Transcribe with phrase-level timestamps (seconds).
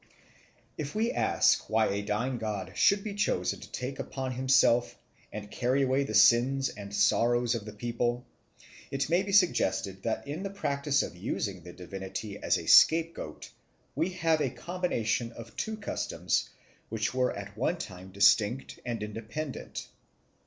[0.79, 4.97] If we ask why a dying god should be chosen to take upon himself
[5.31, 8.25] and carry away the sins and sorrows of the people,
[8.89, 13.51] it may be suggested that in the practice of using the divinity as a scapegoat
[13.93, 16.49] we have a combination of two customs
[16.89, 19.87] which were at one time distinct and independent.